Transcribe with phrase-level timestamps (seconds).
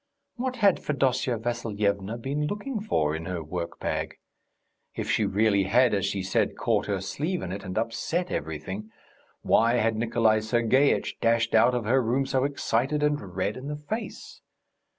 [0.35, 4.15] What had Fedosya Vassilyevna been looking for in her work bag?
[4.95, 8.89] If she really had, as she said, caught her sleeve in it and upset everything,
[9.43, 13.75] why had Nikolay Sergeitch dashed out of her room so excited and red in the
[13.77, 14.41] face?